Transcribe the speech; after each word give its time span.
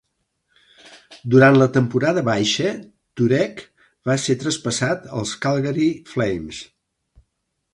Durant 1.33 1.57
la 1.59 1.67
temporada 1.75 2.23
baixa, 2.29 2.71
Turek 3.21 3.61
va 4.11 4.17
ser 4.25 4.37
traspassat 4.45 5.07
als 5.21 5.35
Calgary 5.45 5.89
Flames. 6.15 6.65